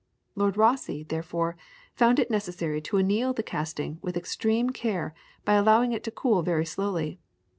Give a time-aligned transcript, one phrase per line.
[0.35, 1.57] Lord Rosse, therefore,
[1.93, 5.13] found it necessary to anneal the casting with extreme care
[5.45, 7.19] by allowing it to cool very slowly.